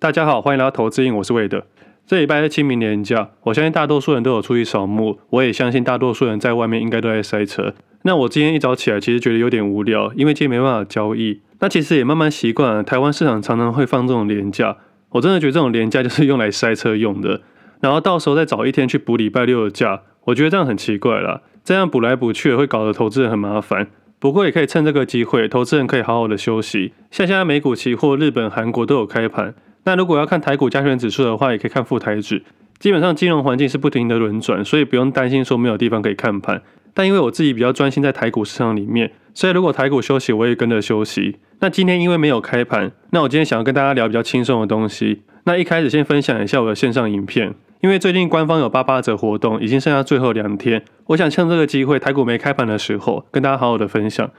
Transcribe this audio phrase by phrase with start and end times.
[0.00, 1.62] 大家好，欢迎来到投资瘾，我是魏德。
[2.06, 7.74] 这礼拜是清明连假，我相信大多数人都有出去扫墓，我也相信大多数人在外面应该都在塞车。
[8.04, 11.42] 那我今天一早起来，其实觉得有点无聊，因为今天没办法交易。
[11.58, 14.78] 那其实也慢慢习惯了，台湾市场常常会放这种连假，
[15.10, 17.42] 我真的觉得这种连假就是用来塞车用的。
[17.82, 23.88] 然后到时候再找一天去补礼拜六的假，我觉得这样很奇怪啦，这样补来补去会搞得投资人很麻烦。
[24.18, 26.94] 不过也可以趁这个机会，投资人可以好好的休息。
[27.10, 29.54] 像现在美股期货，日本、韩国都有开盘。
[29.84, 32.42] 那如果要看台股加权指数的话，也可以看富台指。
[32.78, 36.62] 基本上金融环境是不停的轮转，所以不用担心说没有地方可以看盘。
[36.94, 41.36] 但因为我自己比较专心在台股市场里面，所以如果台股休息，我也跟着休息。
[41.60, 45.22] 那今天因为没有开盘，那我今天想要跟大家聊比较轻松的东西。
[45.44, 47.54] 那一开始先分享一下我的线上影片。
[47.80, 54.30] 因为最近官方有八八折活动，已经剩下最后两天，我想趁这个机会，台股没开盘的时候，跟大家好好的分享。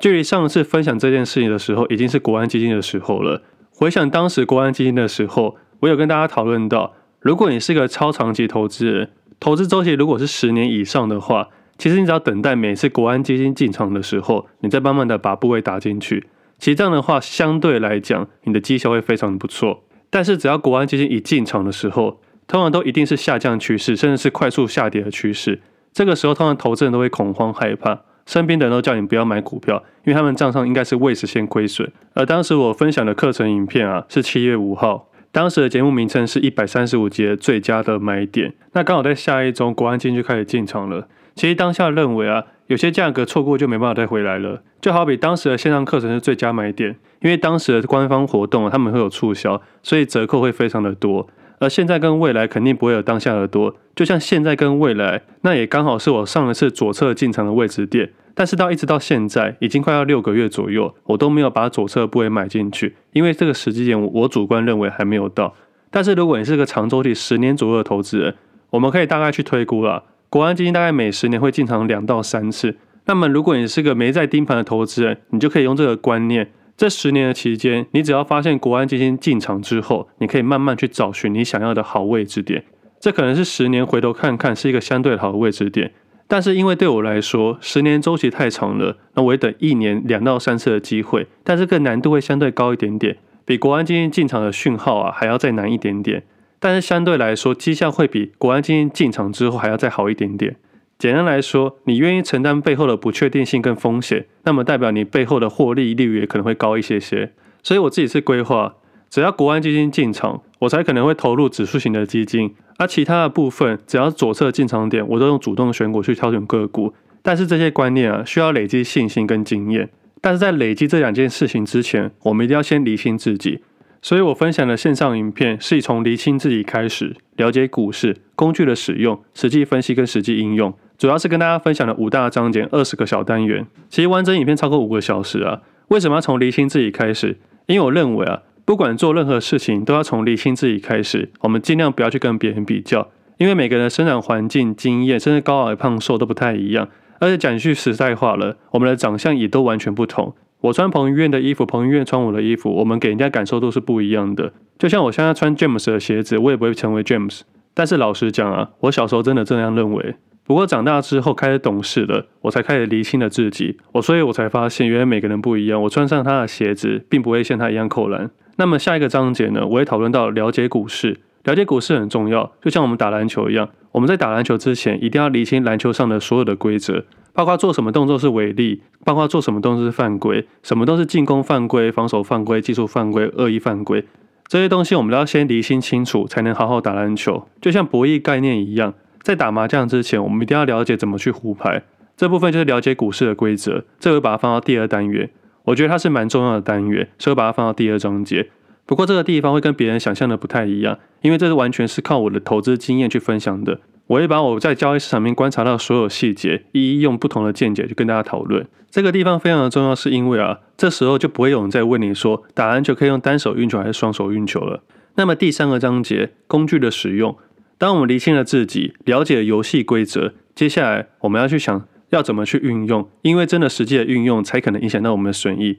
[0.00, 3.42] 距离上次分享这件事情的时候，已经是国安基金的时候了。
[3.78, 11.46] 回想当时国安基金的时候，我有跟大家讨论到，如果你是个超长期投资人，投资周期如果是十年以上的话，
[11.78, 16.26] 其实你只要等待每次国安基金进场的时候，你再慢慢的把部位打进去，
[16.58, 19.84] 其实这样的话，相对来讲，你的绩效会非常的不错。
[20.10, 25.62] 但是只要国安基金一进场的时候，通常都一定是下降趋势，甚至是快速下跌的趋势。
[25.92, 31.90] 这个时候，通常投资人都会恐慌害怕，身边的人都叫你不要买股票，因为他们账上应该是未实现亏损。
[32.12, 38.52] 而当时我分享的课程影片啊，是七月五号，当时的节目名称是一百三十五节最佳的买点。
[38.74, 41.08] 那刚好在下一周，国安金就开始进场了。
[41.34, 44.62] 其实当下认为啊，有些价格错过就没办法再回来了。
[44.82, 51.26] 就好比当时的线上课程是最佳买点，因为当时的官方活动啊，他们会有促销，所以折扣会非常的多。
[51.58, 58.10] 而现在跟未来肯定不会有当下的多，就像现在跟未来，那也刚好是我上一次左侧进场的位置点。
[58.34, 65.54] 但是到一直到现在，已经快要六个月左右，我都没有把左侧部位买进去，因为这个时机点我主观认为还没有到。
[65.90, 68.34] 但是如果你是个长周期十年左右的投资人，
[68.70, 72.76] 我们可以大概去推估了，国安基金大概每十年会进场两到三次。
[73.06, 76.52] 那么如果你是个没在盯盘的投资人，你就可以用这个观念。
[76.78, 82.62] 这十年的期间，你只要发现国安基金进场之后，你可以慢慢去找寻你想要的好位置点。
[83.00, 85.90] 这可能是十年回头看看是一个相对好的位置点，
[86.28, 96.22] 但是因为对我来说，十年周期太长了，那我等一年两到三次的机会，但这个难度会相对高一点点，比国安基金进场的讯号啊还要再难一点点。
[96.60, 100.54] 但是相对来说，绩效会比国安基金进场之后还要再好一点点。
[100.98, 107.30] 简单来说，你愿意承担背后的不确定性跟风险，那么代表你背后的获利率也可能会高一些些。
[107.62, 108.74] 所以我自己是规划，
[109.08, 112.52] 只要国安基金进场，我才可能会投入指数型的基金。
[112.78, 116.92] 而其他的部分，只要左侧进场点，我都用主动选股去挑选个股。
[117.22, 119.88] 但是这些观念啊，需要累积信心跟经验。
[120.20, 123.60] 但是在累积这两件事情之前，我们一定要先厘清自己。
[124.02, 130.72] 所以我分享的线上影片是以从厘清自己开始，了解股市工具的使用、实际分析跟实际应用。
[130.98, 133.64] 主要是跟大家分享了五大章节，二十个小单元。
[133.88, 135.60] 其实完整影片超过五个小时啊。
[135.90, 137.38] 为什么要从厘清自己开始？
[137.66, 141.30] 因为我认为啊，不管做任何事情，都要从厘清自己开始。
[141.42, 146.88] 我们尽量不要去跟别人比较，因为每个人的生长环境、经验，甚至高矮胖瘦都不太一样。
[147.20, 150.34] 而且讲句实在话了，我们的长相也都完全不同。
[150.62, 154.52] 我穿彭于晏的衣服，彭于晏穿我的衣服，我们给人家感受都是不一样的。
[154.76, 157.42] 就像我现在穿 James 的鞋子，我也不会成为 James。
[157.72, 160.16] 但是老实讲啊，我小时候真的这样认为。
[160.48, 163.76] 不过长大之后开始懂事了，我才开始理清了自己。
[163.92, 165.82] 我所以，我才发现原来每个人不一样。
[165.82, 168.30] 我穿上他的鞋子，并不会像他一样扣篮。
[168.56, 171.20] 那么下一个章节呢，我会讨论到了解股市。
[171.44, 173.68] 了解股市很重要，就像我们打篮球一样。
[173.92, 177.04] 我们在打篮球之前，一定要理清篮球上的所有的规则，
[177.34, 184.02] 包括做什么动作是违例，包括做什么动作是犯规，什么都是进攻犯规、防守犯规、技术犯规、恶意犯规。
[184.46, 187.46] 这些东西我们都要先理清清楚，才能好好打篮球。
[187.60, 188.94] 就像博弈概念一样。
[189.28, 191.82] 在打麻将之前，我们一定要了解怎么去胡牌。
[192.16, 193.84] 这部分就是了解股市的规则。
[194.00, 195.28] 这个把它放到第二单元，
[195.64, 198.48] 我觉得它是蛮重要的单元，所以把它放到第二章节。
[198.86, 203.80] 不过这个地方会跟别人想象的不太一样，因为这是完全是靠我的投资经验去分享的。
[204.06, 208.66] 我会把我在交易市场面观察到的所有细节，一一用不同的见解去跟大家讨论。
[208.90, 214.82] 这个地方非常的重要，是因为啊，这时候就不会有人再问你说打篮球可以用单手运球还是双手运球了。
[215.16, 217.36] 那么第三个章节，工具的使用。
[217.78, 225.78] 当我们厘清了自己，了解了游戏规则，接下来我们要去想要怎么去运用，因为真的实际的运用才可能影响到我们的损益。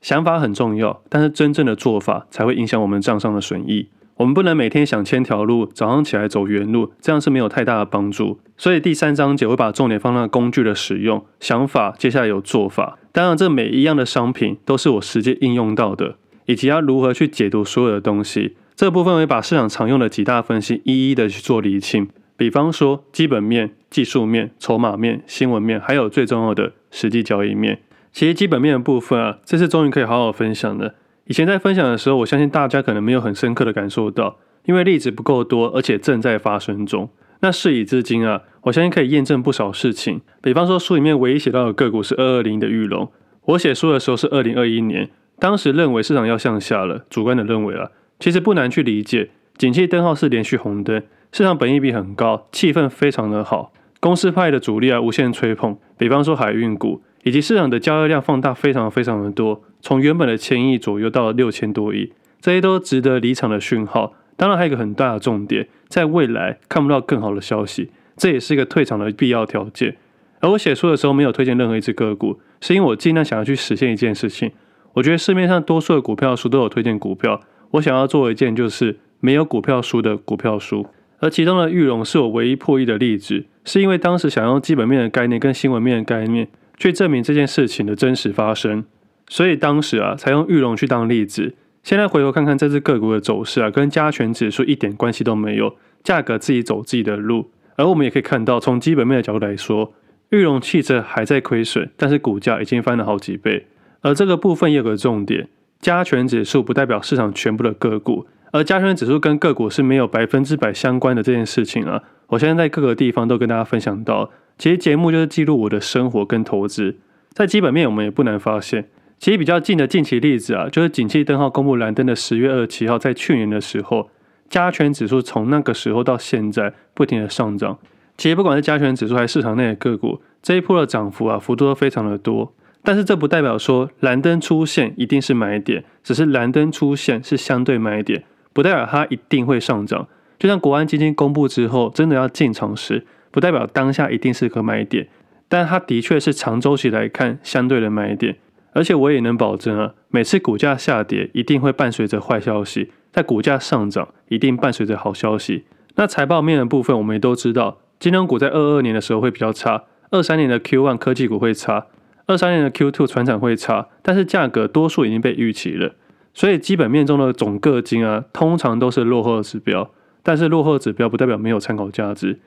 [0.00, 3.88] 想法很重要，但是真正的做法才会影响我们账上的损益。
[4.18, 8.38] 我们不能每天想千条路，早上起来走原路，这样是没有太大的帮助。
[8.56, 12.98] 所以第三章节会把重点放在工具的使用、想法，接下来有做法。
[13.12, 16.16] 当然，这每一样的商品都是我实际应用到的，
[16.46, 18.56] 以及要如何去解读所有的东西。
[18.80, 27.82] 这部分会把市场常用的几大分析一一的去做厘清，比方说基本面、技术面、筹码面、新闻面，还有最重要的实际交易面。
[28.10, 30.94] 其实基本面的部分啊，这次终于可以好好分享了。
[31.26, 37.10] 以前在分享的时候，我相信大家可能没有很深刻的感受到，因为例子不够多，而且正在发生中。
[37.40, 40.22] 那事已至今啊，我相信可以验证不少事情。
[40.40, 43.12] 比方说书里面唯一写到的个股是二二零的裕隆，
[43.44, 47.90] 我写书的时候是二零二一年，当时认为市场要向下了，主观的认为啊，
[48.20, 51.02] 其实不难去理解，景气灯号是连续红灯，
[51.32, 57.02] 市场本益比很高，气氛非常的好，公司派的主力啊无限吹捧，比方说海运股。
[57.22, 64.14] 以及市场的交易量放大非常非常的多，从原本的千亿左右到了六千多亿，这些都值得离场的讯号。
[64.38, 69.98] 当然还有一个很大的重点，在未来看不到更好的消息，这也是一个退场的必要条件。
[70.40, 74.50] 而我写书的时候没有推荐任何一只个股，是因为我尽量想要去实现一件事情。
[74.94, 77.38] 我觉得市面上多数的股票书都有推荐股票，
[77.72, 80.86] 我想要做一件就是没有股票书的股票书。
[81.18, 86.48] 而其中的裕隆是我唯一破亿的例子，是因为当时想用基本面的概念跟新闻面的概念。
[86.78, 88.82] 去证明这件事情的真实发生，
[89.28, 91.54] 所以当时啊，才用裕隆去当例子。
[91.82, 97.50] 现在回头看看这只个股的走势啊，跟加权指数一点关系都没有，价格自己走自己的路。
[97.76, 99.92] 而我们也可以看到，从基本面的角度来说，
[100.30, 103.66] 裕隆汽车还在亏损，但是股价已经翻了好几倍。
[104.00, 112.02] 而这个部分也有个重点，加权指数不代表市场全部的个股，而加权指数跟个股是没有百分之百相关的这件事情啊。
[112.28, 114.30] 我现在在各个地方都跟大家分享到。
[114.58, 116.98] 其实节目就是记录我的生活跟投资，
[117.32, 124.10] 在基本面我们也不难发现，其实比较近的近期例子啊，就是景气灯号公布蓝灯的十月二十七号，在去年的时候，
[124.50, 127.78] 加权指数从那个时候到现在不停的上涨。
[128.18, 132.52] 其实不管是加权指数还是市场内的个股，这一波的涨幅啊，幅度都非常的多。
[132.82, 140.08] 但是这不代表说蓝灯出现一定是买点，只是蓝灯出现是相对买点，不代表它一定会上涨。
[140.38, 143.06] 就像国安基金公布之后，真的要进场时。
[143.32, 145.06] 不代表当下一定是个买点，
[145.48, 148.36] 但它的确是长周期来看相对的买点，
[148.72, 155.64] 而且我也能保证啊，每次股价下跌一定会伴随着坏消息，在股价上涨一定伴随着好消息。
[155.94, 161.86] 那财报面的部分，我们也都知道，金融股在二二年的时候会比较差，二三年的 Q one 科技股会差，
[162.26, 165.94] 二三年的 Q two 传产会差，但是价格多数已经被预期了，
[166.32, 169.90] 所以基本面中的总个金啊，通常都是落后的指标，
[170.22, 172.38] 但是落后的指标不代表没有参考价值。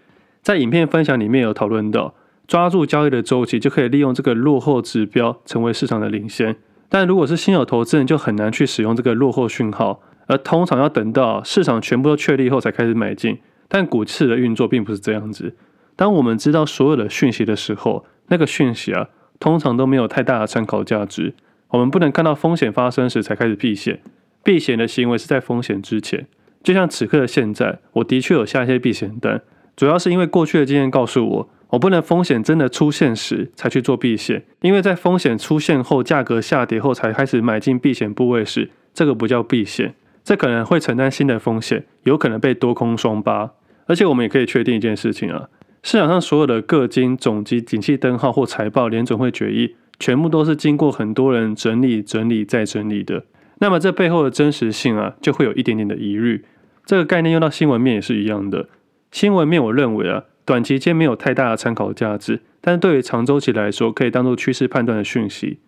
[0.42, 2.14] 在影片分享里面有讨论到，
[2.48, 6.56] 抓住交易的周期就可以利用这个落后指标成为市场的领先。
[6.90, 13.40] 但如果是新手投资人，就很难去使用这个落后讯号，而通常要等到市场全部都确立后才开始买进。
[13.68, 15.56] 但股市的运作并不是这样子。
[15.96, 21.34] 当我们知道所有的讯息的时候，那个讯息啊，通常都没有太大的参考价值。
[21.70, 24.00] 我们不能看到风险发生时才开始避险，
[24.44, 26.28] 避险的行为是在风险之前。
[26.62, 29.42] 就像此刻的现在，我的确有下一些避险单。
[29.76, 43.52] 主要是因为过去的经验告诉我，我不能风险真的出现时才去做避险，因为在风险出现后，价格下跌后才开始买进避险部位时，这个不叫避险，这可能会承担新的风险，有可能被多空双八。
[43.88, 45.50] 而且我们也可以确定一件事情啊，
[45.84, 53.26] 市场上所有的各金、总经、景气灯号或财报、联准会决议，全部都是经过很多人整理、整理再整理的。
[53.60, 56.46] 那么这背后的真实性啊，就会有一点点的疑虑。
[56.86, 58.70] 这个概念用到新闻面也是一样的。
[59.12, 65.60] 新闻面，我认为啊，短期间没有太大的参考价值，但是对于长周期来说，可以当做趋势判断的讯息。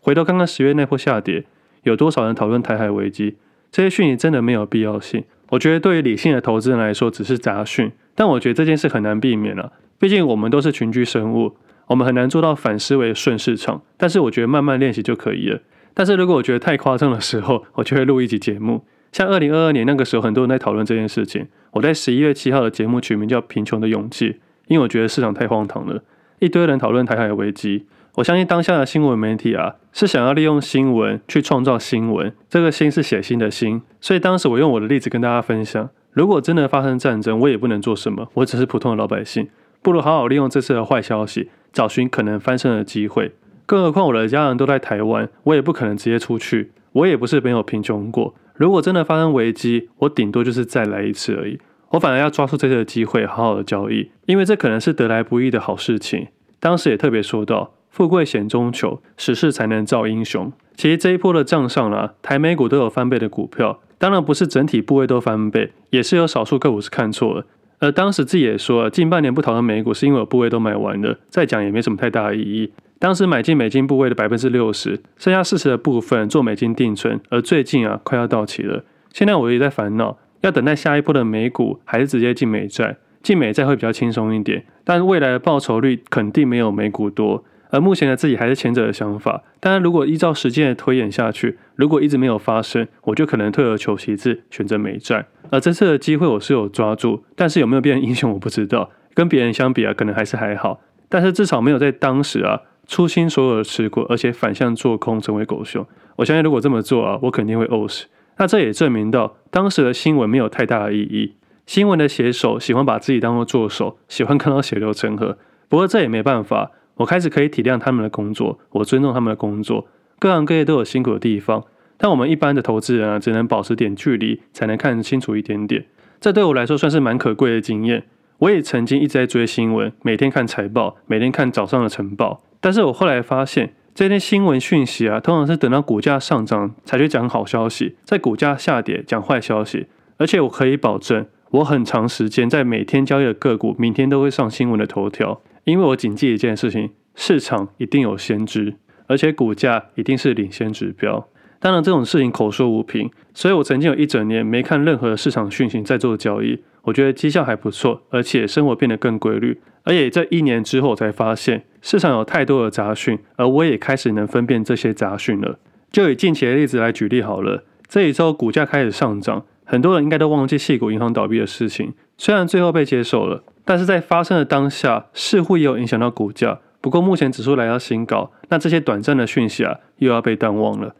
[0.00, 1.46] 回头看看十月那波下跌，
[1.84, 3.36] 有多少人讨论台海危机？
[3.70, 5.24] 这些讯息真的没有必要性。
[5.50, 7.90] 我觉得对于理性的投资人来说，只是杂讯。
[8.14, 13.82] 但我觉得这件事很难避免了，毕竟我们都是群居生物，我们很难做到反思维顺市场。
[13.96, 15.60] 但是我觉得慢慢练习就可以了。
[15.94, 18.84] 但是如果我觉得太夸张的时候， 我就会录一集节目。
[19.12, 21.46] 像二零二二年那个时候，很多人在讨论这件事情。
[21.72, 24.30] 我在十一月七号的节目取名叫《贫穷的勇气》，
[24.68, 26.02] 因为我觉得市场太荒唐了，
[26.38, 27.86] 一堆人讨论台海危机。
[28.16, 33.80] 我相信当下的新闻媒体啊，是想要利用新闻去创造新闻，这个“新”是写新的“新”。
[34.00, 39.48] 所以当时我用我的例子跟大家分享：如果真的发生战争，我也不能做什么，我只是普通的老百姓，
[39.80, 43.32] 不如好好利用这次的坏消息，找寻可能翻身的机会。
[43.64, 48.34] 更何况我的家人都在台湾，我也不可能直接出去，我也不是没有贫穷过。
[48.54, 51.58] 如果真的发生危机，我顶多就是再来一次而已。
[51.90, 56.28] 我反而要抓住这次的机会，好好的交易，因为这可能是得来不易的好事情。
[56.60, 60.52] 当时也特别说到，富贵险中求，时势才能造英雄。
[60.76, 67.46] 其实这一波的账上啦，台美股都有翻倍的股票，当然不是整体部位都翻倍，也是有少数个股是看错了。
[67.78, 72.72] 而当时自己也说，近半年不讨论美股，是因为我部位都买完了，再讲也没什么太大的意义。
[72.98, 78.82] 当时买进美金部位的百分之六十，剩下四十的部分做美金定存，而最近啊快要到期了，
[79.12, 82.96] 现在我也在烦恼，要等待下一波的美股，还是直接进美债？
[83.22, 87.44] 进美债会比较轻松一点，但未来的报酬率肯定没有美股多。
[87.72, 89.42] 而目前的自己还是前者的想法。
[89.58, 95.24] 当然，如果依照时间的推演下去，如果一直没有发生，我就可能退而求其次，选择美债。
[95.50, 98.90] 而这次的机会我是有抓住，但是有没有变成英雄我不知道。
[99.14, 105.86] 跟别人相比啊，可能还是还好，但是至少没有在当时啊，初心所有的吃过，而且反向做空成为狗熊。
[106.16, 108.06] 我相信如果这么做啊，我肯定会呕死。
[108.36, 111.36] 那这也证明到当时的新闻没有太大的意义。
[111.64, 115.38] 新闻的写手喜欢把自己当做作手，喜欢看到血流成河。
[115.70, 116.72] 不过这也没办法。
[116.96, 119.86] 我开始可以体谅他们的工作，我尊重他们的工作。
[120.18, 121.64] 各行各业都有辛苦的地方，
[121.96, 125.86] 但我们一般的投资人啊，只能保持点距离，才能看清楚一点点。
[126.20, 128.04] 这对我来说算是蛮可贵的经验。
[128.38, 132.42] 我也曾经一直在追新闻，每天看财报，每天看早上的晨报。
[132.60, 139.86] 但是我后来发现，这些新闻讯息啊，通常是等到股价上涨才去讲好消息，在股价下跌讲坏消息。
[140.18, 145.42] 而且我可以保证，我很长时间在每天交易的个股，明天都会上新闻的头条。
[145.64, 151.28] 因为我谨记一件事情，市场一定有先知，而且股价一定是领先指标。
[151.60, 159.60] 当然这种事情口说无凭，所以我曾经有一整年没看任何市场讯息在做交易，我觉得绩效还不错，而且生活变得更规律。
[159.84, 165.58] 而且这一年之后才发现，市场有太多的杂讯，而我也开始能分辨这些杂讯了。
[165.90, 173.42] 就以近期的例子来举例好了，这一周股价开始上涨，很多人应该都忘记矽谷银行倒闭的事情，虽然最后被接受了。
[173.64, 176.60] 但是在发生的当下，似乎也有影响到股价。
[176.82, 180.94] 不过目前指数来到新高，那这些短暂的讯息啊，又要被淡忘了。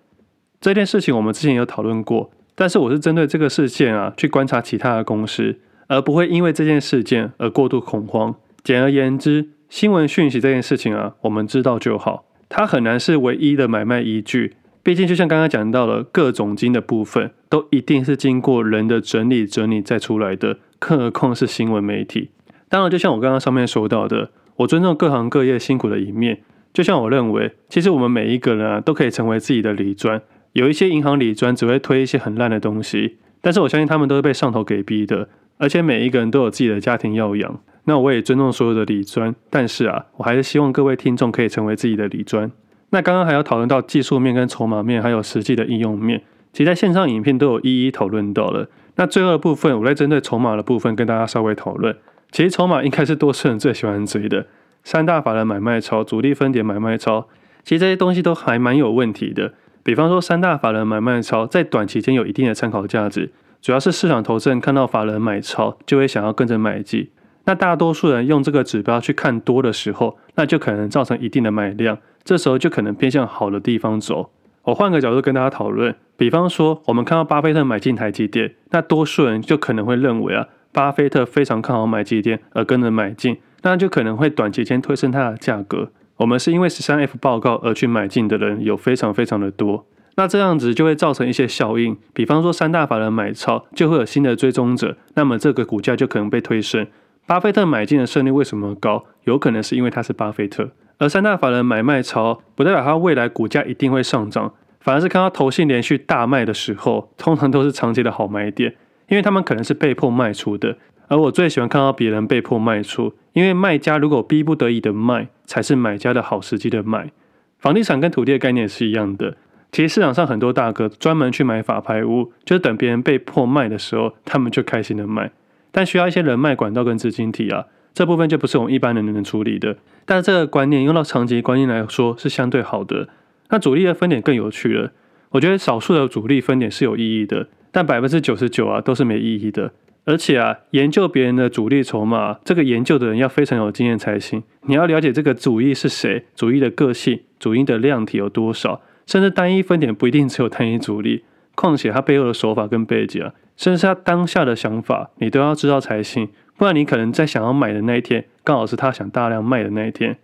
[0.59, 8.35] 这件事情我们之前有讨论过，但是我是针对这个事件啊，去观察其他的公司，而不会因为这件事件而过度恐慌。
[8.65, 14.55] 简而言之，新闻讯息这件事情啊，我们知道就好，它很难是唯一的买卖依据。
[14.83, 22.31] 毕竟就像刚刚讲到了，各种金的部分都一定是经过人的整理、整理再出来的，更何况是新闻媒体。
[22.69, 26.41] 当然，就像我刚刚上面说到的，我尊重各行各业辛苦的一面。
[26.73, 30.21] 就像我认为，其实我们每一个人啊，都可以成为自己的理专。
[30.55, 35.29] 有一些银行理专只会推一些很烂的东西，但是我相信他们都是被上头给逼的。
[35.59, 37.61] 而且每一个人都有自己的家庭要养。
[37.85, 42.51] 那我也尊重所有的理专，但是啊，我还是希望各位听众可以成为自己的理专。
[42.93, 46.23] 那刚刚还要讨论到技术面跟筹码面，还有实际的应用面，
[46.53, 48.69] 其实在线上影片都有一一讨论到了。
[48.97, 51.97] 那最后的部分，我再针对筹码的部分跟大家稍微讨论。
[52.31, 54.47] 其实筹码应该是多数人最喜欢追的，
[54.85, 57.27] 三大法人买卖超、主力分点买卖超，
[57.65, 59.55] 其实这些东西都还蛮有问题的。
[59.83, 63.33] 比方说三大法人买卖超在短期间有一定的参考价值，
[63.63, 67.09] 主要是市场投资人看到法人买超就会想要跟着买进。
[67.45, 74.31] 那大多数人用这个指标去看多的时候，那就可能造成一定的买量，这时候就可能偏向好的地方走。
[74.65, 80.47] 我换个角度跟大家讨论，比方说我们看到巴菲特买进台积电，那多数人就可能会认为啊。
[80.75, 85.91] 巴菲特非常看好买机电而跟着买进，那就可能会短期间推升它的价格。
[86.17, 89.85] 我们是因为十三 F 报告而去买进的人有非常非常的多，
[90.17, 96.87] 那这样子就会造成一些效应，比方说三大法人买超就会有新的追踪者，那么这个股价就可能被推升。
[97.27, 99.05] 巴菲特买进的胜率为什么高？
[99.25, 100.71] 有可能是因为他是巴菲特，
[101.03, 108.77] 而三大法人买卖潮不代表他未来股价一定会上涨，反而是看到投信连续大卖的时候，通常都是长期的好买点。
[109.09, 110.77] 因为他们可能是被迫卖出的，
[111.09, 117.11] 而我最喜欢看到别人被迫卖出，因为卖家如果逼不得已的卖，才是买家的好时机的卖。
[117.59, 119.37] 房地产跟土地的概念也是一样的，
[119.73, 125.33] 其实市场上很多大哥专门去买法拍屋，就是等别人被迫卖的时候，他们就开心的卖。
[125.73, 129.77] 但需要一些人脉管道跟资金体啊，这部分就不是我们一般人能处理的。
[130.05, 133.09] 但是这个观念用到长期观念来说是相对好的。
[133.51, 134.93] 那主力的分点更有趣了，
[135.31, 137.49] 我觉得少数的主力分点是有意义的。
[137.71, 139.73] 但百分之九十九啊都是没意义的，
[140.05, 144.43] 而且啊研究别人的主力筹码，这个研究的人要非常有经验才行。
[144.67, 151.25] 你要了解这个主力是谁，主力的个性，主力的量体有多少，甚至单一分点不一定只有单一主力。
[151.55, 156.29] 况且他背后的手法跟背景啊，甚至他当下的想法，你都要知道才行。
[156.57, 160.17] 不然你可能在想要买的那一天，刚好是他想大量卖的那一天。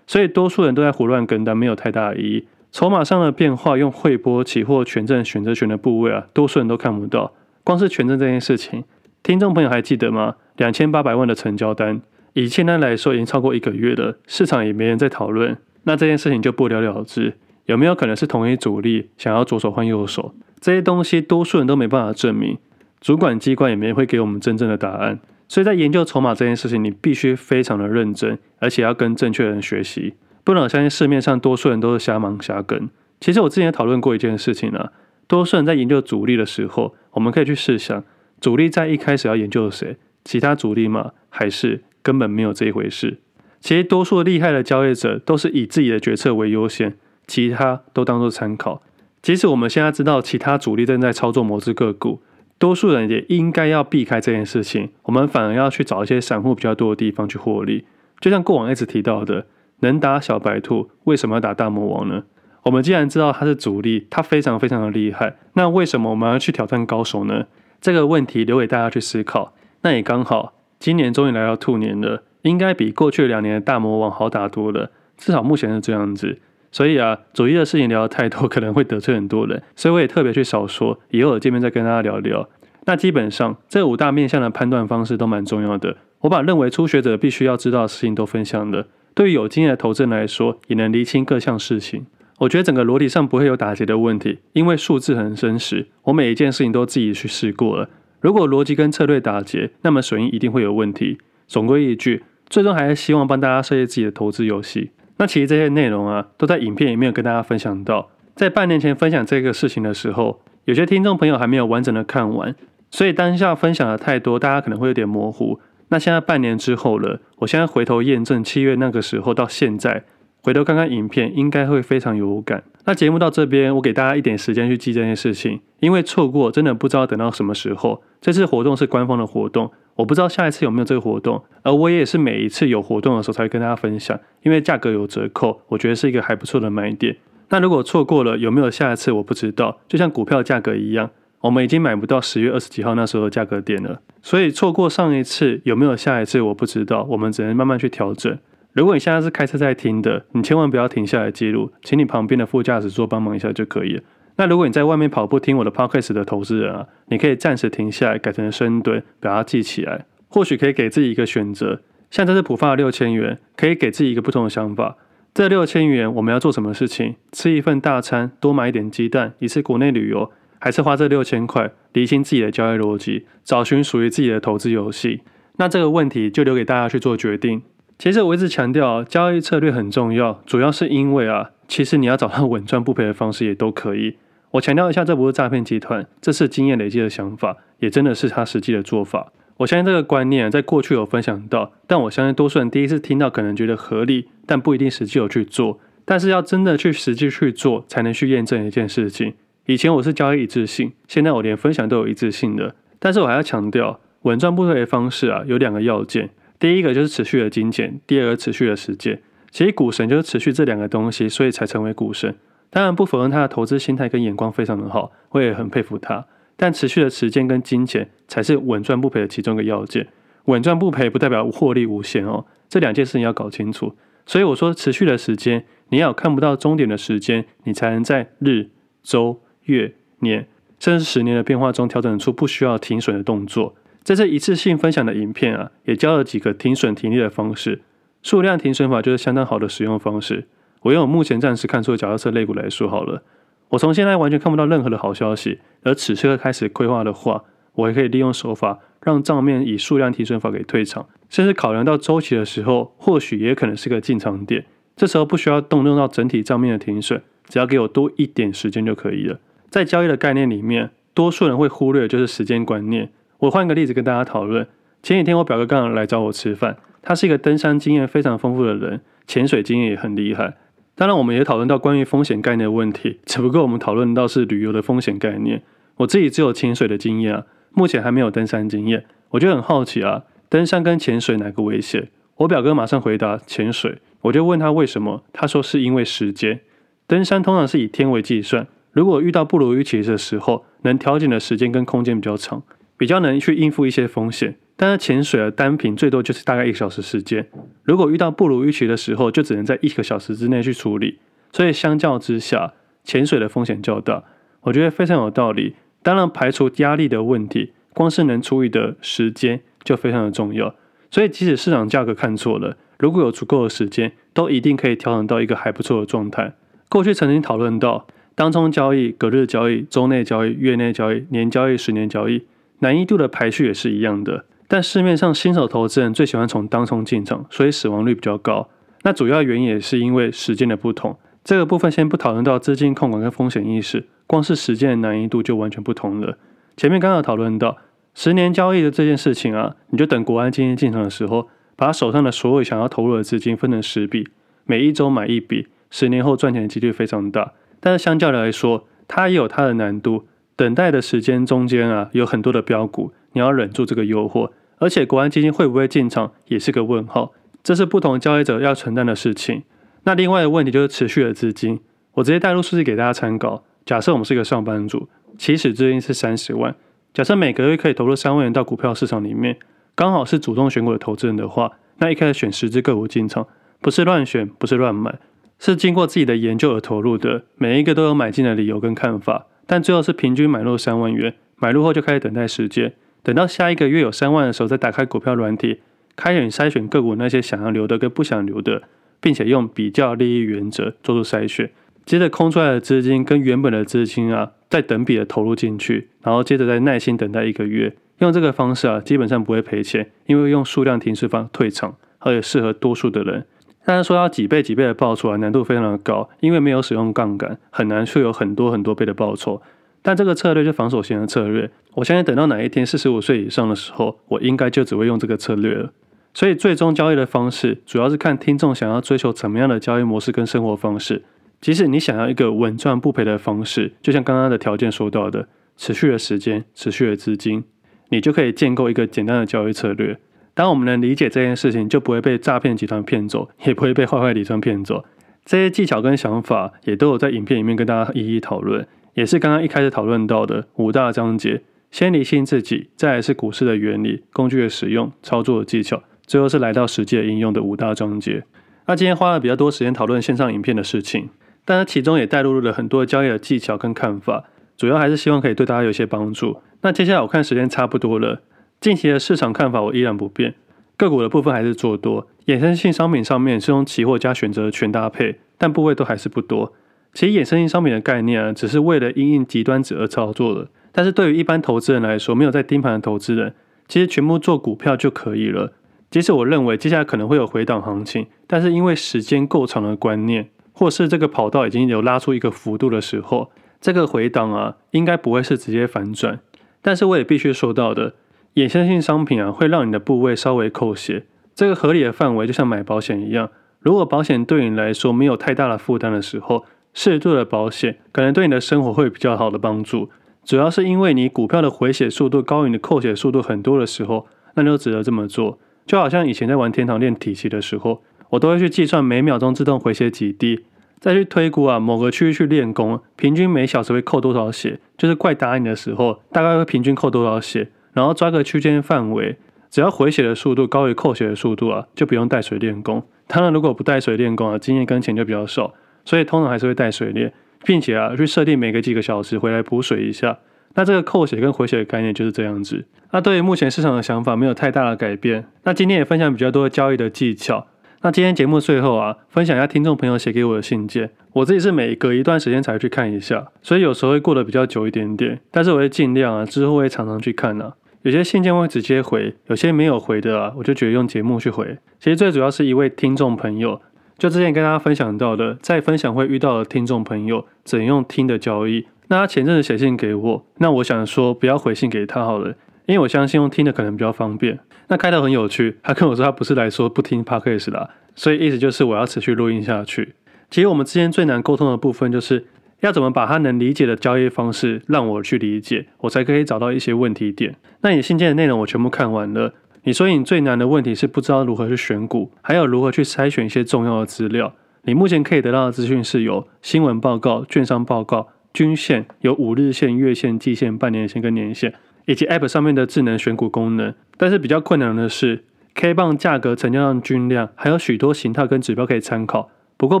[0.06, 2.46] 所以多数人都在胡乱跟单，没有太大的意义。
[2.72, 7.32] 筹码上的变化，用汇波、期货、权证、选择权的部位啊，多数人都看不到。
[7.62, 8.84] 光是权证这件事情，
[9.22, 10.36] 听众朋友还记得吗？
[10.56, 12.00] 两千八百万的成交单，
[12.32, 17.34] 以现在来说已经超过一个月了，市场也没人在讨论，那这件事情就不了了之。
[17.66, 20.34] 有没有可能是同一主力想要左手换右手？
[20.60, 22.58] 这些东西多数人都没办法证明，
[23.00, 25.20] 主管机关也没会给我们真正的答案。
[25.52, 30.14] 所以在研究筹码这件事情，你必须非常的认真，而且要跟正确人学习。
[30.42, 32.88] 不能相信市面上多数人都是瞎忙瞎跟。
[33.20, 34.92] 其实我之前讨论过一件事情啊，
[35.26, 38.02] 多数人在研究主力的时候，我们可以去试想，
[38.40, 39.98] 主力在一开始要研究谁？
[40.24, 41.10] 其他主力吗？
[41.28, 43.18] 还是根本没有这一回事？
[43.60, 48.82] 其实多数厉害的交易者都是以自己的决策为优先，其他都当做参考。
[49.20, 52.22] 即使我们现在知道其他主力正在操作某只个股，
[52.62, 54.90] 多数人也应该要避开这件事情。
[55.02, 57.84] 我们反而要去找一些散户比较多的地方去获利。
[58.20, 59.46] 就像过往一直提到的，
[59.80, 62.22] 能打小白兔，为什么要打大魔王呢？
[62.62, 67.46] 我们既然知道他是主力，他非常非常的厉害，那为什么我们要去挑战高手呢？
[67.80, 69.52] 这个问题留给大家去思考。
[69.80, 76.38] 那也刚好，今年终于来到兔年了，应该比过去两年的大魔王好打多了，至少目前是这样子。
[76.72, 82.48] 所以啊，主一的事情聊得太多，可能会得罪很多人，所以我也特别去少说，以后有见面再跟大家聊聊。
[82.86, 92.06] 那基本上这五大面向的判断方式都蛮重要的，我把认为初学者必须要知道的事情都分享了，对于有经验的投资人来说，也能厘清各项事情。
[92.38, 97.88] 我觉得整个逻辑上不会有打结的问题，因为数字很真实，我每一件事情都自己去试过了。
[98.20, 101.18] 如果逻辑跟策略打结，那么损益一定会有问题。
[101.46, 104.90] 总归一句，最终还是希望帮大家设计自己的投资游戏。
[105.22, 108.10] 那其实这些内容啊，都在影片里面有跟大家分享到。
[108.34, 112.52] 在半年前分享这个事情的时候，有些听众朋友还没有完整的看完，
[112.90, 115.60] 所以当下分享的太多，大家可能会有点模糊。
[115.90, 120.02] 那现在半年之后了，我现在回头验证七月那个时候到现在，
[120.42, 122.64] 回头看看影片，应该会非常有感。
[122.84, 128.02] 那节目到这边，我给大家一点时间去记这件事情，因为错过真的不知道等到什么时候。
[128.20, 129.70] 这次活动是官方的活动。
[129.94, 137.16] 我不知道下一次有没有这个活动，而我也是每一次有活动的时候才会跟大家分享，因为价格有折扣，我觉得是一个还不错的买点。
[137.50, 141.10] 那如果错过了，有没有下一次我不知道，就像股票价格一样，
[141.42, 148.36] 我们已经买不到十月二十几号那时候的价格点了，所以错过上一次有没有下一次我不知道，我们只能慢慢去调整。
[148.72, 154.02] 如果你现在是开车在听的，你千万不要停下来记录，请你旁边的副驾驶座帮忙一下就可以了。
[154.36, 161.82] 那如果你在外面跑步听我的 podcast 的投资人啊，你可以暂时停下来，改成深蹲，把它记起来，或许可以给自己一个选择。
[162.10, 164.96] 像这次普发的六千元，可以给自己一个不同的想法。
[165.34, 167.16] 这六千元我们要做什么事情？
[167.30, 175.20] 吃一份大餐，多买一点鸡蛋，一次国内旅游，还是花这六千块，厘清自己的交易逻辑，找寻属于自己的投资游戏？
[175.56, 177.62] 那这个问题就留给大家去做决定。
[178.02, 181.52] 其实我一直强调，交易策略很重要，主要是因为啊。
[181.68, 184.16] 其实你要找到稳赚不赔的方式也都可以。
[184.50, 189.30] 我强调一下，这不是诈骗集团，这是经验累积的想法，也真的是他实际的做法。
[189.58, 195.78] 我相信这个观念在过去有分享到，但我相信多数人第一次听到可能觉得合理，但不一定实际有去做。
[196.04, 199.34] 但是要真的去实际去做，才能去验证一件事情。
[199.66, 202.74] 以前我是交易一致性，现在我连分享都有一致性的。
[202.98, 206.30] 但是我还要强调，稳赚不赔的方式啊，有两个要件，
[206.62, 209.20] 第一个就是持续的金钱，第二个持续的时间。
[209.50, 212.36] 其实股神就是持续这两个东西，所以才成为股神。
[212.70, 216.24] 当然不否认他的投资心态跟眼光非常的好，我也很佩服他。
[216.56, 220.06] 但持续的时间跟金钱才是稳赚不赔的其中一个要件。
[220.44, 223.96] 稳赚不赔不代表获利无限哦，这两件事情要搞清楚。
[224.24, 228.68] 所以我说持续的时间，你要看不到终点的时间，你才能在日、
[229.02, 230.46] 周、月、年，
[230.78, 233.74] 甚至十年的变化中调整出不需要停损的动作。
[234.02, 237.82] 在这一次性分享的影片啊，也教了几个停损停利的方式。
[238.22, 240.46] 数量停损法就是相当好的使用方式。
[240.82, 243.22] 我用我目前暂时看出的角色类股来说好了，
[243.70, 254.64] 我从现在完全看不到任何的好消息，而此刻开始规划的话，我也可以利用手法让账面以数量停损法给退场，甚至考量到周期的时候，或许也可能是个进场点。
[254.94, 259.38] 这时候不需要动用到整体账面的停损，只要给我多一点时间就可以了。
[259.70, 263.10] 在交易的概念里面，多数人会忽略的就是时间观念。
[263.42, 264.68] 我换个例子跟大家讨论。
[265.02, 266.76] 前几天我表哥刚好来找我吃饭。
[267.02, 270.56] 他是一个登山经验非常丰富的人，潜水经验也很厉害。
[270.94, 275.62] 当然，我们也讨论到关于风险概念的问题，只不过我们讨论到是旅游的风险概念。
[275.96, 279.06] 我自己只有潜水的经验啊，目前还没有登山经验。
[279.30, 282.10] 我就很好奇啊，登山跟潜水哪个危险？
[282.36, 283.98] 我表哥马上回答潜水。
[284.20, 286.60] 我就问他为什么，他说是因为时间。
[287.08, 292.62] 登山通常是以天为计算，如果遇到不如预期的时候，能调整的时间跟空间比较长，
[293.02, 294.54] 比较能去应付一些风险。
[294.76, 297.48] 但是潜水的单品最多就是大概一个小时时间，
[297.82, 301.18] 如果遇到不如预期的时候，就只能在一个小时之内去处理。
[301.50, 304.22] 所以相较之下，潜水的风险较大，
[304.60, 305.74] 我觉得非常有道理。
[306.04, 310.72] 当然，排除压力的问题，光是能处理的时间就非常的重要。
[311.10, 316.54] 所以即使市场价格看错了，如果有足够的时间，都一定可以调整到一个还不错的状态。
[316.88, 322.44] 过去曾经讨论到，当冲交易、隔日交易、周内交易、月内交易、年交易、十年交易，
[322.82, 324.44] 难易度的排序也是一样的。
[324.68, 328.68] 但市面上新手投资人最喜欢从当冲进场，所以死亡率比较高。
[329.02, 331.18] 那主要原因也是因为时间的不同。
[331.44, 336.38] 这个部分先不讨论到资金控管跟风险意识，光是时间的难易度就完全不同了。
[336.76, 337.76] 前面刚刚讨论到
[338.14, 344.28] 十年交易的这件事情啊，你就等国安基金进场的时候，把手上的所有想要投入的资金分成十笔，
[344.64, 347.52] 每一周买一笔，十年后赚钱的几率非常大。
[347.80, 350.24] 但是相较来说，它也有它的难度。
[350.62, 354.52] 等待的时间中间啊，有很多的标股，你要忍住这个诱惑。
[354.78, 357.32] 而且国安基金会不会进场，也是个问号。
[357.64, 359.64] 这是不同交易者要承担的事情。
[360.04, 361.80] 那另外的问题就是持续的资金。
[362.12, 363.64] 我直接带入数据给大家参考。
[363.84, 366.76] 假设我们是一个上班族，起始资金是三十万。
[367.12, 369.58] 假设每个月可以投入三万元到股票市场里面，
[369.96, 373.48] 刚好是主动选股的投资人的话，那一开始选十只个股进场，
[373.80, 375.18] 不是乱选，不是乱买，
[375.58, 379.46] 是经过自己的研究而投入的，每一个都有买进的理由跟看法。
[379.66, 385.80] 但最后是平均买入三万元，买入后就开始等待时间，等到下一个月有三万的时候，再打开股票软体，
[386.16, 388.82] 开始筛选个股那些想要留的跟不想留的，
[389.20, 391.70] 并且用比较利益原则做出筛选。
[392.04, 403.46] 接着空出来的资金跟原本的资金啊，再等比的投入进去，然后接着再耐心等待一个月，用这个方式啊，基本上不会赔钱，因为用数量停损法退场，而且适合多数的人。
[403.84, 409.60] 但是说要几倍几倍的报酬啊，难度非常的高，因为没有使用杠杆，很难去有很多很多倍的报酬。
[410.02, 415.92] 但这个策略是防守型的策略，我相信等到哪一天四十五岁以上的时候，我应该就只会用这个策略了。
[416.34, 421.22] 所以最终交易的方式，主要是看听众想要追求怎么样的交易模式跟生活方式。
[421.60, 427.62] 即使你想要一个稳赚不赔的方式，就像刚刚的条件说到的，持续的时间、持续的资金，
[428.08, 430.18] 你就可以建构一个简单的交易策略。
[430.54, 435.04] 当我们能理解这件事情，就不会被诈骗集团骗走，也不会被坏坏理专骗走。
[435.44, 448.44] 这些技巧跟想法也都有在影片里面跟大家一一讨论，也是刚刚一开始讨论到的五大章节：先理清自己，再来是股市的原理、工具的使用、操作的技巧，最后是来到实际的应用的五大章节。
[448.86, 451.30] 那今天花了比较多时间讨论线上影片的事情。
[451.64, 454.44] 但是其中也带入了很多交易的技巧跟看法，
[454.76, 456.60] 主要还是希望可以对大家有些帮助。
[456.80, 458.42] 那接下来我看时间差不多了，
[458.82, 460.56] 近期的市场看法我依然不变，
[460.96, 466.72] 个股的部分还是做多，衍生性商品上面是用期货加选择权搭配，但部位都还是不多。
[467.14, 473.54] 其实衍生性商品的概念啊，只是为了因应极端值而操作的，但是对于一般投资人来说，没有在盯盘的投资人，
[473.86, 475.74] 其实全部做股票就可以了。
[476.10, 480.48] 即使我认为接下来可能会有回档行情，但是因为时间够长的观念。
[480.72, 486.40] 或是这个跑道已经有拉出一个幅度的时候，这个回档啊，应该不会是直接反转。
[486.80, 488.14] 但是我也必须说到的，
[488.54, 491.24] 衍生性商品啊，会让你的部位稍微扣血。
[491.54, 500.10] 这个合理的范围就像买保险一样，如果保险对你来说没有太大的负担的时候，适度的保险可能对你的生活会比较好的帮助。
[500.44, 505.58] 主要是因为你股票的回血速度高于你的扣血速度很多的时候，那就值得这么做。
[505.86, 508.02] 就好像以前在玩天堂练体系的时候。
[508.32, 510.64] 我都会去计算每秒钟自动回血几滴，
[510.98, 519.36] 再去推估啊某个区域去练功，平均每小时会扣多少血，就是怪打你的时候，大概会平均扣多少血，然后抓个区间范围，
[519.70, 523.02] 只要回血的速度高于扣血的速度啊，就不用带水练功。
[523.26, 525.72] 当然，如果不带水练功啊，经验跟钱就比较少，
[526.04, 527.32] 所以通常还是会带水练，
[527.64, 530.38] 并且啊去设定每隔几个小时回来补水一下。
[530.74, 532.86] 那这个扣血跟回血的概念就是这样子。
[533.10, 535.46] 那对于目前市场的想法没有太大的改变。
[535.64, 537.66] 那今天也分享比较多的交易的技巧。
[538.00, 541.10] 那今天节目最后啊，分享一下听众朋友写给我的信件。
[541.34, 545.38] 我自己是每隔一段时间才去看一下，所以有时候会过得比较久一点点。
[545.50, 547.74] 但是我会尽量啊，之后会常常去看啊。
[548.02, 551.78] 有些信件会直接回，有些没有回的啊，我就觉得用节目去回。
[552.00, 553.80] 其实最主要是一位听众朋友，
[554.18, 558.86] 就之前跟大家分享到的，在分享会遇到的听众朋友怎用听的交易。
[559.08, 562.48] 那他前阵子写信给我，那我想说不要回信给他好了，
[562.86, 564.58] 因为我相信用听的可能比较方便。
[564.88, 570.14] 那开头很有趣，他跟我说他不是来说不听 Podcast 啦，所以意思就是我要持续录音下去。
[570.50, 572.44] 其实我们之间最难沟通的部分，就是
[572.82, 577.56] 要怎么把他能理解的交易方式让我去理解，我才可以找到一些问题点。
[577.80, 584.52] 那你信件的内容我全部看完了，你说你最难的问题是不知道如何去选股，还有如何去筛选一些重要的资料。
[584.82, 591.72] 你目前可以得到的资讯是有新闻报告、券商报告、均线，有五日线、月线、季线、半年线跟年线。
[592.06, 599.50] 以及 App 上面的智能选股功能，但是比较困难的是 K 棒价格、成交量、均量，还有许多形态跟指标可以参考。
[599.76, 600.00] 不过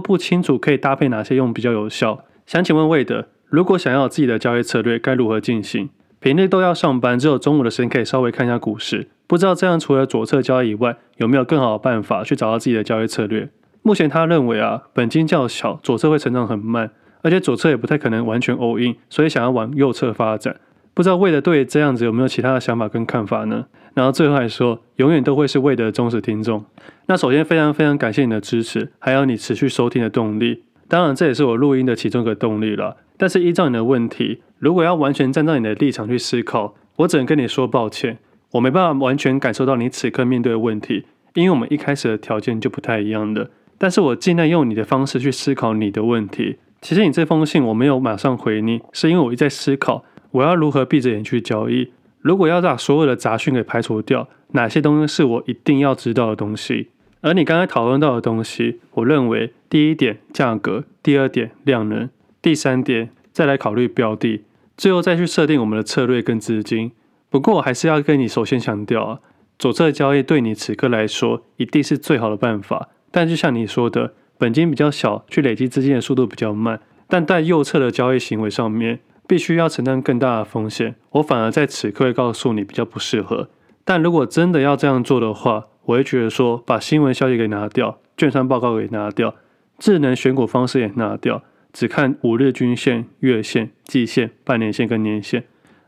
[0.00, 2.24] 不清楚可以搭配哪些用比较有效。
[2.46, 5.88] 想请问魏德，如果想要有自己的交易策略，该如何进行？
[6.20, 9.08] 平日都要上班，只有中午的时间可以稍微看一下股市。
[9.26, 13.48] 不知道这样除了左侧交易以外，有没有更好的办法去找到自己的交易策略？
[13.82, 16.90] 目前他认为啊，本金较小，左侧会成长很慢，
[17.22, 20.56] 而且左侧也不太可能完全 all in，所以想要往右侧发展。
[20.94, 23.66] 不知道魏德对这样子有没有其他的想法跟看法呢？
[23.94, 26.64] 然后最后还说，永远都会是魏德的忠实听众。
[27.06, 30.62] 那首先非常非常感谢你的支持，还有你持续收听的动力。
[30.92, 32.98] 当然这也是我录音的其中一个动力了。
[33.16, 38.18] 但是依照你的问题，如果要完全站在你的立场去思考，我只能跟你说抱歉，
[38.50, 43.48] 我没办法完全感受到你此刻面对的问题，因为我们一开始的条件就不太一样的。
[43.78, 46.58] 但是我尽量用你的方式去思考你的问题。
[46.82, 51.90] 其实你这封信我没有马上回你，是因为我一直在思考我要如何闭着眼去交易。
[52.20, 56.88] 如果要把所有的杂讯给排除掉，哪些东西是我一定要知道的东西？
[57.22, 62.10] 而你刚才讨论到的东西，我认为第一点价格，第二点量能，
[62.42, 64.44] 第三点再来考虑标的，
[64.76, 66.90] 最后再去设定我们的策略跟资金。
[67.30, 69.20] 不过我还是要跟你首先强调啊，
[69.56, 72.88] 左侧交易对你此刻来说一定是最好的办法。
[73.12, 76.80] 但就像你说的，本金比较小，去累积资金的速度比较慢。
[77.06, 80.96] 但在右侧的交易行为上面，必须要承担更大的风险。
[81.12, 83.48] 我反而在此刻会告诉你比较不适合。
[83.84, 89.34] 但如果真的要这样做的话，我会觉得说，把新闻消息给拿掉，券商报告给拿掉，
[89.78, 91.42] 智能选股方式也拿掉，
[91.72, 95.44] 只看五日均线、月线、季线、半年线跟年线。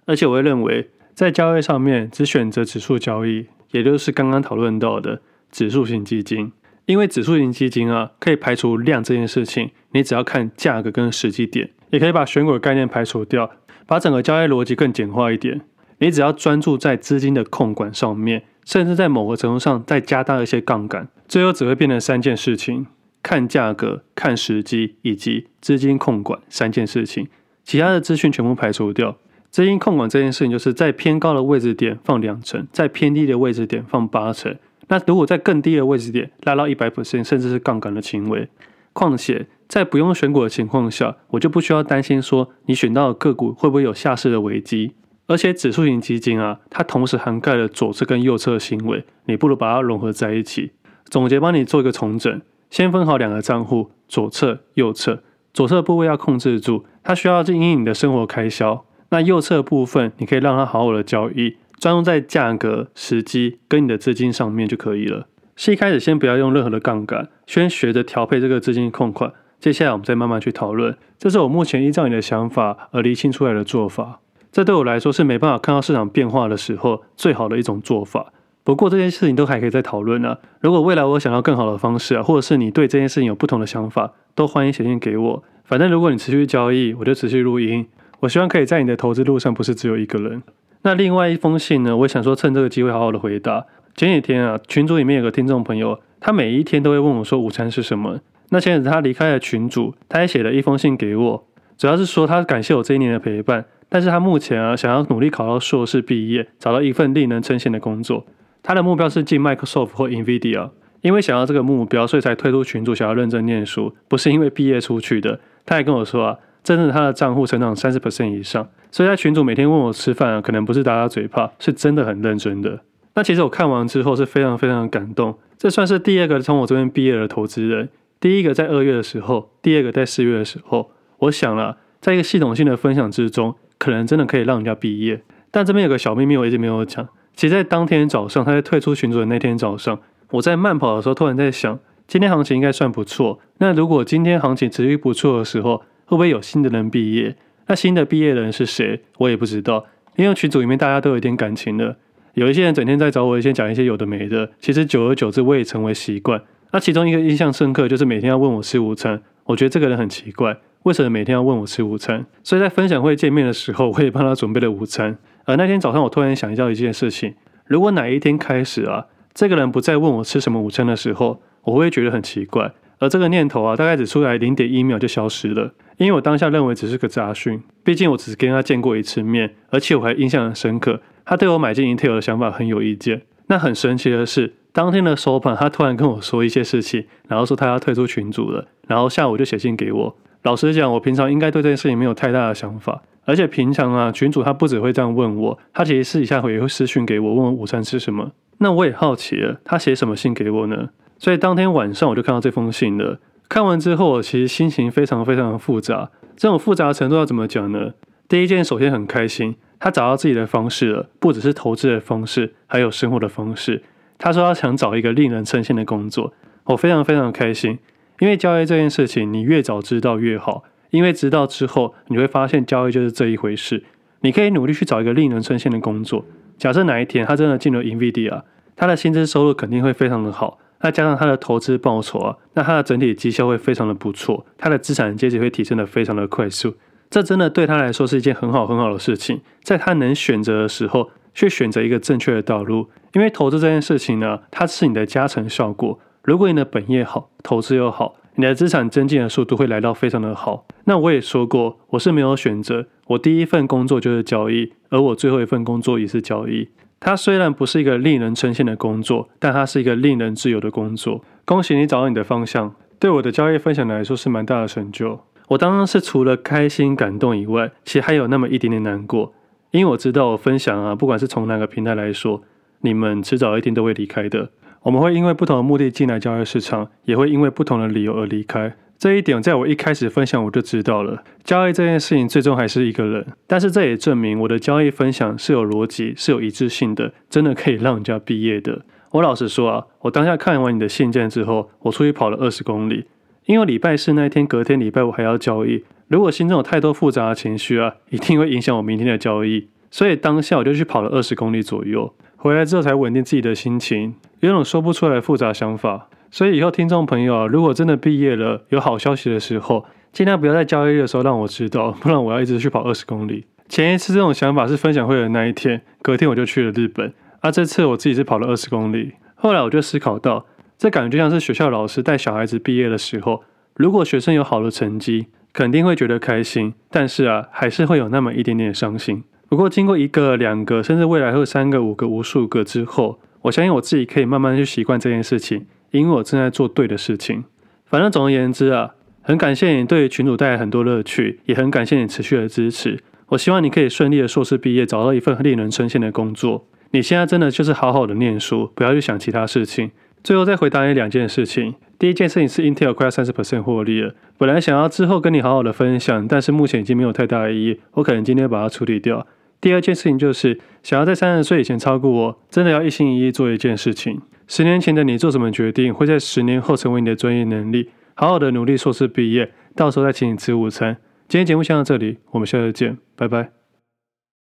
[0.06, 5.20] 而且我会认为，在交易上面只选择指数交易，也就是刚刚讨论到的
[5.52, 6.52] 指数型基金，
[6.86, 13.50] 因为指数型基金啊，可以排除量这件事情，你只要看价格跟时机点，也可以把选股的概念排除掉，
[13.86, 15.60] 把整个交易逻辑更简化一点。
[15.98, 18.42] 你只要专注在资金的控管上面。
[18.64, 22.86] 甚至在某个程度上再加大一些杠杆，最后只会变成三件事情：
[23.22, 27.28] 看价格、看时机以及资金控管三件事情。
[27.62, 29.16] 其他的资讯全部排除掉。
[29.50, 34.56] 资金控管这件事情，就是在偏高的位置点放两成，在偏低的位置点放八成。
[34.88, 38.48] 那如果在更低的位置点拉到一百 percent，甚至是杠杆的行为。
[38.92, 44.92] 况且在不用选股的情况下，我就不需要担心说你选到的个股会不会有下市的危机。
[45.26, 50.72] 而且指数型基金啊，它同时涵盖了左侧跟右侧的行为，你不如把它融合在一起。
[51.04, 55.22] 总结帮你做一个重整，先分好两个账户，左侧、右侧。
[55.52, 58.84] 左侧部位要控制住，它需要经营你的生活开销。
[59.10, 65.28] 那右侧部分，你可以让它好好的交易，专注在价格、时机跟你的资金上面就可以了。
[65.54, 69.32] 是一开始先不要用任何的杠杆，先学着调配这个资金控款。
[69.60, 70.96] 接下来我们再慢慢去讨论。
[71.16, 74.20] 这是我目前依照你的想法而厘清出来的做法。
[74.54, 78.32] 这对我来说是没办法看到市场变化的时候最好的一种做法。
[78.62, 80.38] 不过这件事情都还可以再讨论啊。
[80.60, 85.42] 如果未来我想要更好的方式啊，或者是你对这件事情有不同的想法，都欢迎写信给我。
[85.64, 87.84] 反正如果你持续交易，我就持续录音。
[88.20, 90.40] 我希望可以在你的投资路上不是只有一个人。
[90.82, 93.66] 那另外一封信呢，我想说趁这个机会好好的回答。
[93.96, 98.20] 前几天啊，群组里面有个听众朋友，他每一天都会问我说午餐是什么。
[98.50, 101.44] 那前阵子他离开了群组，他也写了一封信给我，
[101.76, 103.64] 主要是说他感谢我这一年的陪伴。
[103.88, 108.26] 但是他目前啊，想要努力考到硕士毕业，找到一份令人称羡的工作。
[108.62, 110.70] 他的目标是进 Microsoft 或 Nvidia，
[111.02, 115.38] 因为想要这个目标，所以才退出群组，想要认真念书，不是因为毕业出去的。
[115.66, 122.80] 他还跟我说啊，真的他的账户成长三十 percent 以上，所以在群组每天问我吃饭啊，可能不是打打嘴炮，是真的很认真的。
[123.14, 130.90] 那其实我看完之后是非常非常的感动，这算是第二个从我这边毕业的投资人，第一个在二月的时候，第二个在四月的时候。
[131.18, 133.54] 我想了，在一个系统性的分享之中。
[133.84, 135.20] 可能真的可以让人家毕业，
[135.50, 137.06] 但这边有个小秘密，我一直没有讲。
[137.36, 143.40] 其实，在当天早上，他在退出群组的那天早上，我在慢跑的时候，突然在想，今天行情应该算不错。
[143.58, 147.36] 那如果今天行情持续不错的时候，会不会有新的人毕业？
[147.66, 149.02] 那新的毕业的人是谁？
[149.18, 149.84] 我也不知道，
[150.16, 151.94] 因为群组里面大家都有一点感情的，
[152.32, 154.50] 有一些人整天在找我一些讲一些有的没的。
[154.60, 156.40] 其实久而久之，我也成为习惯。
[156.72, 160.56] 那其中一个印象深刻，就是每天要问我吃午餐，我觉得这个人很奇怪。
[160.84, 162.26] 为什么每天要问我吃午餐？
[162.42, 165.16] 所以在分享会见面的时候， 我也帮他准备了午餐。
[165.46, 167.34] 而那天早上，我突然想到一件事情：
[167.66, 172.70] 如果哪一天开始啊，这个人不再问我吃什么午餐的时候，我会觉得很奇怪。
[172.98, 177.62] 而这个念头啊，大概只出来零点一秒就消失了，因为我当下认为只是个杂讯。
[177.82, 183.22] 毕竟我只是跟他见过一次面，而且我还印象很深刻，他对我买进 Intel 的想法很有意见。
[183.46, 190.16] 那很神奇的是，当天的收盘，他突然跟我说一些事情，然后说他要退出群组了，然后下午就写信给我。
[190.44, 198.30] 老实讲，我平常应该对这件事情没有太大的想法，而且平常啊，群主他不只会这样问我，他其实私底下会也会私讯给我，问我午餐吃什么。
[198.58, 200.90] 那我也好奇了，他写什么信给我呢？
[201.18, 203.18] 所以当天晚上我就看到这封信了。
[203.48, 206.10] 看完之后，我其实心情非常非常的复杂。
[206.36, 207.94] 这种复杂程度要怎么讲呢？
[208.28, 213.82] 第一件，首先很开心，他找到自己的方式了，不只是投资的方式，还有生活的方式。
[214.18, 217.78] 他说他想找一个令人称羡的工作，我非常非常开心。
[218.24, 220.64] 因为交易这件事情，你越早知道越好。
[220.88, 223.84] 因为知道之后，你会发现交易就是这一回事。
[224.22, 226.24] 你可以努力去找一个令人称羡的工作。
[226.56, 228.40] 假设哪一天他真的进了 NVIDIA，
[228.74, 230.58] 他的薪资收入肯定会非常的好。
[230.80, 234.46] 再加上他的投资报酬啊，那他的整体绩效会非常的不错。
[234.56, 236.74] 他的资产阶级会提升的非常的快速。
[237.10, 242.88] 这真的对他来说是一件很好很好的事情，在他能选择的时候，去选择一个正确的道路。
[243.12, 246.00] 因为投资这件事情呢，它是你的加成效果。
[246.24, 250.66] 如果你的本业好，投资又好，你的资产增进的速度会来到非常的好。
[250.84, 256.70] 那我也说过，我是没有选择，我第一份工作就是交易，而我最后一份工作也是交易。
[256.98, 261.22] 它虽然不是一个令人称羡的工作，但它是一个令人自由的工作。
[261.44, 265.20] 恭喜你找到你的方向，对我的交易分享来说是蛮大的成就。
[265.48, 269.34] 我当然是除了开心感动以外，其实还有那么一点点难过，
[269.72, 272.42] 因为我知道我分享啊，不管是从哪个平台来说，
[272.80, 274.48] 你们迟早一天都会离开的。
[274.84, 278.76] 我们会因为不同的目的进来交易市场，也会因为不同的理由而离开。
[278.98, 281.24] 这一点在我一开始分享我就知道了。
[281.42, 288.82] 交易这件事情最终还是一个人，但是这也证明我的交易分享是有逻辑、是有一致性的，真的可以让人家毕业的。
[289.12, 293.06] 我老实说啊，我当下看完你的信件之后，我出去跑了二十公里，
[293.46, 295.82] 因为礼拜四那一天，隔天礼拜五还要交易。
[296.08, 299.68] 如果心中有太多复杂的情绪啊，一定会影响我明天的交易。
[299.90, 302.12] 所以当下我就去跑了二十公里左右，
[302.44, 306.08] 回来之后才稳定自己的心情，有种说不出来复杂想法。
[306.30, 313.46] 所以以后听众朋友啊，如果真的毕业了，有好消息的时候，尽量不要在交易日的时候让我知道，不然我要一直去跑二十公里。
[313.66, 317.10] 前一次这种想法是分享会的那一天，隔天我就去了日本。
[317.40, 319.14] 啊、这次我自己是跑了二十公里。
[319.34, 320.44] 后来我就思考到，
[320.76, 323.42] 这感觉就像是学校老师带小孩子毕业的时候，
[323.74, 329.24] 如果学生有好的成绩，肯定会觉得开心，但是啊，还是会有那么一点点伤心。
[329.48, 335.66] 不过经过一个、两个，甚至未来会三个、五个、无数个之后，我相信我自己可以慢慢去习惯这件事情。
[335.90, 337.44] 因为我正在做对的事情，
[337.84, 342.98] 反正总而言之啊，很感谢你对群主带来很多乐趣，也很感谢你持续的支持。
[343.28, 346.66] 我希望你可以顺利的硕士毕业，找到一份令人称羡的工作。
[346.90, 349.92] 你现在真的就是好好的念书，不要去想其他事情。
[350.24, 359.26] 最后再回答你两件事情，第一件事情是 Intel 快要三十 percent 获利了，本来想要之后跟你好好的分享，但是目前已经没有太大意义，我可能今天把它处理掉。
[359.64, 364.20] 第二件事情就是想要在三十岁以前超过我，真的要一心一意做一件事情。
[364.46, 367.88] 十年前的你做什么决定，会在十年后成为你的专业能力。
[368.12, 370.98] 好好的努力，硕士毕业，到时候再请你吃午餐。
[371.28, 373.63] 今天节目先到这里，我们下次见，拜拜。